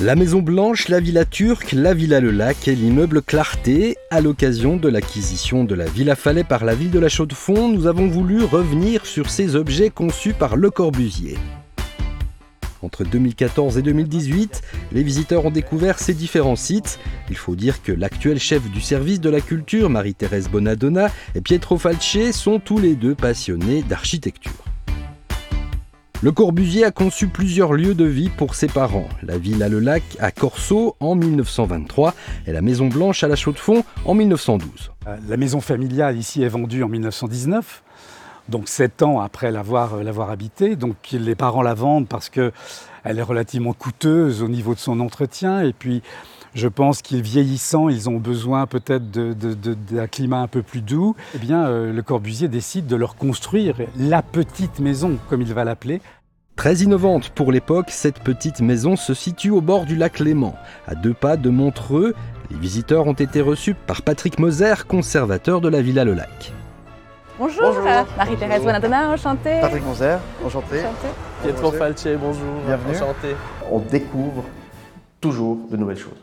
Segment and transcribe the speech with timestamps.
[0.00, 3.96] La Maison Blanche, la Villa Turque, la Villa Le Lac et l'immeuble Clarté.
[4.12, 7.88] À l'occasion de l'acquisition de la Villa Falais par la ville de la Chaux-de-Fonds, nous
[7.88, 11.36] avons voulu revenir sur ces objets conçus par Le Corbusier.
[12.80, 17.00] Entre 2014 et 2018, les visiteurs ont découvert ces différents sites.
[17.28, 21.76] Il faut dire que l'actuel chef du service de la culture, Marie-Thérèse Bonadonna, et Pietro
[21.76, 24.67] Falce sont tous les deux passionnés d'architecture.
[26.20, 29.08] Le Corbusier a conçu plusieurs lieux de vie pour ses parents.
[29.22, 32.12] La Villa Le Lac à Corso en 1923
[32.48, 34.90] et la Maison Blanche à la Chaux-de-Fonds en 1912.
[35.06, 37.84] Euh, la maison familiale ici est vendue en 1919,
[38.48, 40.76] donc sept ans après l'avoir euh, habitée.
[40.76, 42.52] Donc les parents la vendent parce qu'elle
[43.04, 46.02] est relativement coûteuse au niveau de son entretien et puis
[46.54, 51.14] je pense qu'ils vieillissant, ils ont besoin peut-être d'un climat un peu plus doux.
[51.34, 55.64] Eh bien, euh, le Corbusier décide de leur construire la petite maison, comme il va
[55.64, 56.00] l'appeler.
[56.56, 60.56] Très innovante pour l'époque, cette petite maison se situe au bord du lac Léman,
[60.88, 62.14] à deux pas de Montreux.
[62.50, 66.52] Les visiteurs ont été reçus par Patrick Moser, conservateur de la Villa Le Lac.
[67.38, 67.72] Bonjour,
[68.16, 69.60] Marie-Thérèse Bonadonna, enchantée.
[69.60, 70.80] Patrick Moser, enchanté.
[70.80, 71.08] Enchanté.
[71.44, 72.48] Pietro Falce, bonjour.
[72.66, 72.96] Bienvenue.
[72.96, 73.36] Enchanté.
[73.70, 74.42] On découvre
[75.20, 76.18] toujours de nouvelles choses.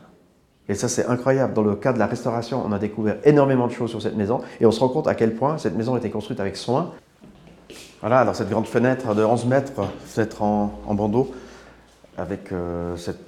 [0.68, 1.54] Et ça, c'est incroyable.
[1.54, 4.42] Dans le cas de la restauration, on a découvert énormément de choses sur cette maison
[4.60, 6.92] et on se rend compte à quel point cette maison a été construite avec soin.
[8.02, 9.72] Voilà, alors cette grande fenêtre de 11 mètres,
[10.04, 11.32] fenêtre en, en bandeau,
[12.18, 13.20] avec euh, cette,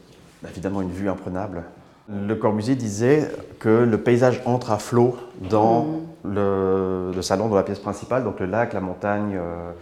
[0.47, 1.63] évidemment une vue imprenable.
[2.11, 5.17] Le Corbusier disait que le paysage entre à flot
[5.51, 9.73] dans le, le salon, dans la pièce principale, donc le lac, la montagne, euh,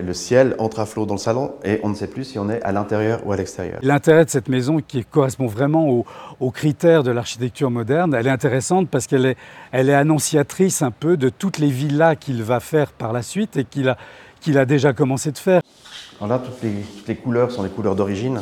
[0.00, 2.48] le ciel entre à flot dans le salon et on ne sait plus si on
[2.48, 3.80] est à l'intérieur ou à l'extérieur.
[3.82, 6.06] L'intérêt de cette maison, qui correspond vraiment aux,
[6.38, 9.36] aux critères de l'architecture moderne, elle est intéressante parce qu'elle est,
[9.72, 13.56] elle est annonciatrice un peu de toutes les villas qu'il va faire par la suite
[13.56, 13.96] et qu'il a,
[14.40, 15.62] qu'il a déjà commencé de faire.
[16.20, 18.40] Alors là, toutes les, toutes les couleurs sont les couleurs d'origine,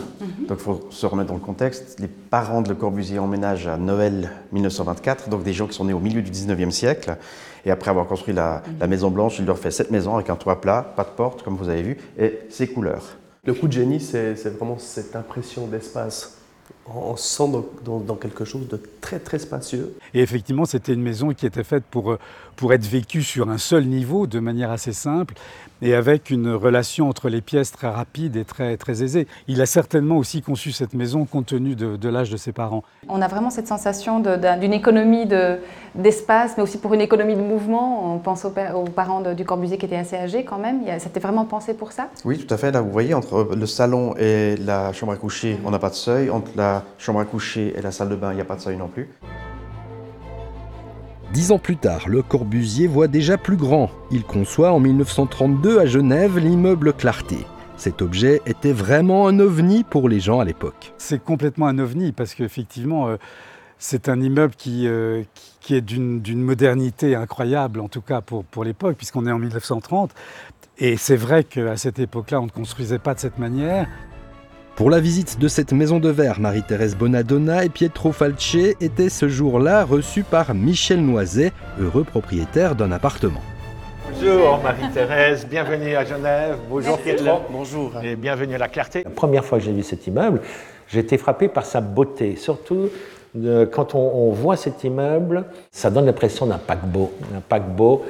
[0.49, 2.01] donc il faut se remettre dans le contexte.
[2.01, 5.93] Les parents de Le Corbusier emménagent à Noël 1924, donc des gens qui sont nés
[5.93, 7.19] au milieu du 19e siècle.
[7.67, 10.37] Et après avoir construit la, la Maison Blanche, il leur fait cette maison avec un
[10.37, 13.19] toit plat, pas de porte, comme vous avez vu, et ces couleurs.
[13.45, 16.36] Le coup de génie, c'est vraiment cette impression d'espace.
[16.95, 19.97] On se sent dans, dans- dans quelque chose de très très spacieux.
[20.15, 22.19] Et effectivement, c'était une maison qui était faite pour, euh,
[22.55, 25.35] pour être vécue sur un seul niveau, de manière assez simple,
[25.83, 29.27] et avec une relation entre les pièces très rapide et très, très aisée.
[29.49, 32.83] Il a certainement aussi conçu cette maison compte tenu de, de l'âge de ses parents.
[33.09, 35.59] On a vraiment cette sensation d'une économie de-
[35.97, 38.15] d'espace, mais aussi pour une économie de mouvement.
[38.15, 40.81] On pense aux, pa- aux parents de- du Corbusier qui étaient assez âgés quand même.
[40.99, 42.09] C'était vraiment pensé pour ça.
[42.25, 42.71] Oui, tout à fait.
[42.71, 45.95] Là, vous voyez, entre le salon et la chambre à coucher, on n'a pas de
[45.95, 46.31] seuil.
[46.31, 48.61] Entre la chambre à coucher et la salle de bain, il n'y a pas de
[48.61, 49.09] seuil non plus.
[51.33, 53.91] Dix ans plus tard, Le Corbusier voit déjà plus grand.
[54.11, 57.39] Il conçoit en 1932 à Genève l'immeuble Clarté.
[57.77, 60.95] Cet objet était vraiment un ovni pour les gens à l'époque.
[60.99, 63.17] C'est complètement un ovni parce qu'effectivement, euh,
[63.79, 68.21] c'est un immeuble qui, euh, qui- qui est d'une d'une modernité incroyable, en tout cas
[68.23, 70.13] pour, pour l'époque, puisqu'on est en 1930.
[70.79, 73.89] Et c'est vrai qu'à cette époque-là, on ne construisait pas de cette manière.
[74.77, 79.27] Pour la visite de cette maison de verre, Marie-Thérèse Bonadonna et Pietro Falce étaient ce
[79.27, 83.41] jour-là reçus par Michel Noiset, heureux propriétaire d'un appartement.
[84.13, 86.59] Bonjour Marie-Thérèse, bienvenue à Genève.
[86.69, 87.41] Bonjour Pietro.
[87.51, 87.93] Bonjour.
[88.05, 89.03] Et bienvenue à la Clarté.
[89.05, 90.43] La première fois que j'ai vu cet immeuble,
[90.89, 92.37] j'ai été frappé par sa beauté.
[92.37, 92.91] Surtout
[93.35, 97.15] euh, quand on, on voit cet immeuble, ça donne l'impression d'un paquebot.
[97.35, 98.05] Un paquebot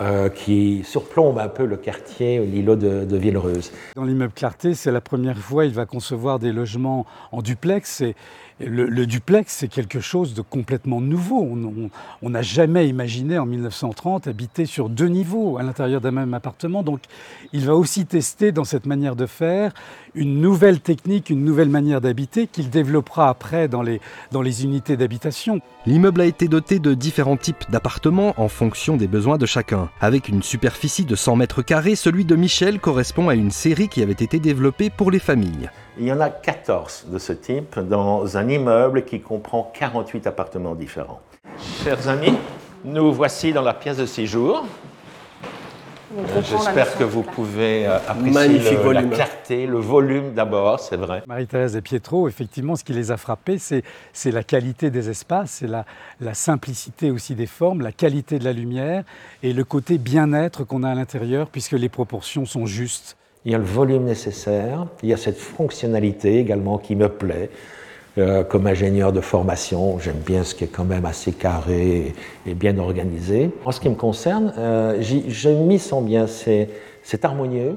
[0.00, 3.72] euh, qui surplombe un peu le quartier, l'îlot de, Villereuse.
[3.94, 8.00] Dans l'immeuble Clarté, c'est la première fois il va concevoir des logements en duplex.
[8.00, 8.14] Et
[8.66, 11.48] le, le duplex, c'est quelque chose de complètement nouveau.
[12.22, 16.82] On n'a jamais imaginé en 1930 habiter sur deux niveaux à l'intérieur d'un même appartement.
[16.82, 17.00] Donc
[17.52, 19.72] il va aussi tester dans cette manière de faire
[20.14, 24.96] une nouvelle technique, une nouvelle manière d'habiter qu'il développera après dans les, dans les unités
[24.96, 25.60] d'habitation.
[25.86, 29.88] L'immeuble a été doté de différents types d'appartements en fonction des besoins de chacun.
[30.00, 34.02] Avec une superficie de 100 mètres carrés, celui de Michel correspond à une série qui
[34.02, 35.70] avait été développée pour les familles.
[35.98, 40.74] Il y en a 14 de ce type dans un immeuble qui comprend 48 appartements
[40.74, 41.20] différents.
[41.84, 42.34] Chers amis,
[42.84, 44.66] nous voici dans la pièce de séjour.
[46.44, 49.10] J'espère que vous pouvez euh, apprécier Magnifique le- la volume.
[49.10, 51.22] clarté, le volume d'abord, c'est vrai.
[51.26, 53.82] Marie-Thérèse et Pietro, effectivement, ce qui les a frappés, c'est
[54.12, 55.86] c'est la qualité des espaces, c'est la,
[56.20, 59.04] la simplicité aussi des formes, la qualité de la lumière
[59.42, 63.16] et le côté bien-être qu'on a à l'intérieur, puisque les proportions sont justes.
[63.46, 67.48] Il y a le volume nécessaire, il y a cette fonctionnalité également qui me plaît.
[68.18, 72.12] Euh, comme ingénieur de formation, j'aime bien ce qui est quand même assez carré
[72.46, 73.50] et, bien organisé.
[73.64, 75.02] En ce qui me concerne, euh,
[75.66, 76.68] m'y sens bien, c'est
[77.22, 77.76] harmonieux,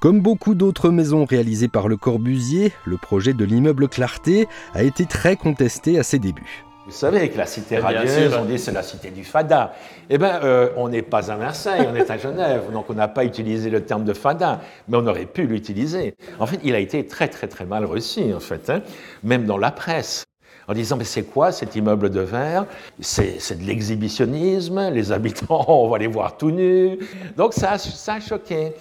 [0.00, 5.04] Comme beaucoup d'autres maisons réalisées par Le Corbusier, le projet de l'immeuble Clarté a été
[5.04, 6.65] très contesté à ses débuts.
[6.86, 9.72] Vous savez que la cité Eh radieuse, on dit c'est la cité du fada.
[10.08, 13.08] Eh bien, euh, on n'est pas à Marseille, on est à Genève, donc on n'a
[13.08, 16.14] pas utilisé le terme de fada, mais on aurait pu l'utiliser.
[16.38, 18.82] En fait, il a été très très très mal reçu, en fait, hein,
[19.24, 20.26] même dans la presse.
[20.68, 22.66] En disant, mais c'est quoi cet immeuble de verre?
[23.00, 27.00] C'est de l'exhibitionnisme, les habitants, on va les voir tout nus.
[27.36, 28.74] Donc ça a choqué.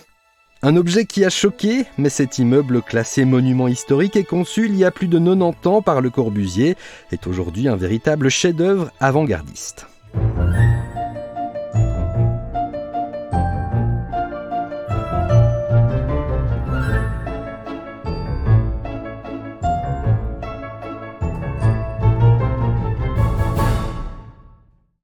[0.67, 4.83] Un objet qui a choqué, mais cet immeuble classé monument historique et conçu il y
[4.83, 6.75] a plus de 90 ans par Le Corbusier
[7.11, 9.85] est aujourd'hui un véritable chef-d'œuvre avant-gardiste.